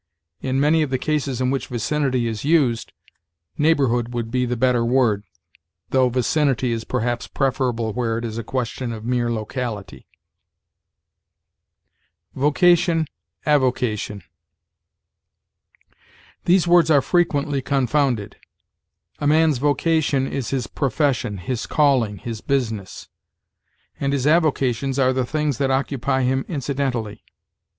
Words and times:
In 0.41 0.59
many 0.59 0.81
of 0.81 0.89
the 0.89 0.97
cases 0.97 1.41
in 1.41 1.51
which 1.51 1.67
vicinity 1.67 2.25
is 2.27 2.43
used, 2.43 2.91
neighborhood 3.55 4.15
would 4.15 4.31
be 4.31 4.47
the 4.47 4.57
better 4.57 4.83
word, 4.83 5.23
though 5.91 6.09
vicinity 6.09 6.71
is 6.71 6.83
perhaps 6.83 7.27
preferable 7.27 7.93
where 7.93 8.17
it 8.17 8.25
is 8.25 8.39
a 8.39 8.43
question 8.43 8.91
of 8.93 9.05
mere 9.05 9.31
locality. 9.31 10.07
VOCATION 12.33 13.05
AVOCATION. 13.45 14.23
These 16.45 16.67
words 16.67 16.89
are 16.89 17.03
frequently 17.03 17.61
confounded. 17.61 18.37
A 19.19 19.27
man's 19.27 19.59
vocation 19.59 20.25
is 20.25 20.49
his 20.49 20.65
profession, 20.65 21.37
his 21.37 21.67
calling, 21.67 22.17
his 22.17 22.41
business; 22.41 23.07
and 23.99 24.13
his 24.13 24.25
avocations 24.25 24.97
are 24.97 25.13
the 25.13 25.27
things 25.27 25.59
that 25.59 25.69
occupy 25.69 26.23
him 26.23 26.43
incidentally. 26.47 27.23